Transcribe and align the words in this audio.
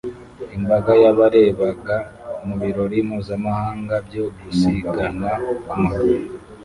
imbaga 0.57 0.91
yabarebaga 1.03 1.95
mu 2.45 2.55
birori 2.61 2.97
mpuzamahanga 3.07 3.95
byo 4.07 4.23
gusiganwa 4.41 5.31
ku 5.69 5.75
magare 5.83 6.19